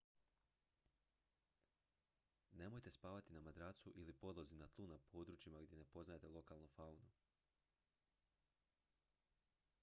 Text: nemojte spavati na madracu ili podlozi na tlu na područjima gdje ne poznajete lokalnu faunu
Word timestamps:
nemojte 2.61 2.91
spavati 2.91 3.33
na 3.35 3.41
madracu 3.47 3.91
ili 3.95 4.13
podlozi 4.23 4.55
na 4.63 4.67
tlu 4.77 4.87
na 4.93 4.97
područjima 4.97 5.61
gdje 5.61 5.77
ne 5.83 5.85
poznajete 5.85 6.27
lokalnu 6.39 6.67
faunu 6.75 7.09